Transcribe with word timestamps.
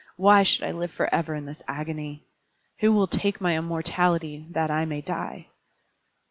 Why 0.15 0.41
should 0.41 0.63
I 0.63 0.71
live 0.71 0.89
forever 0.89 1.35
in 1.35 1.45
this 1.45 1.61
agony? 1.67 2.25
Who 2.79 2.91
will 2.91 3.05
take 3.05 3.39
my 3.39 3.55
immortality 3.55 4.47
that 4.49 4.71
I 4.71 4.83
may 4.83 5.01
die?" 5.01 5.49